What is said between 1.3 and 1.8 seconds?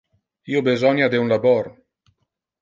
labor.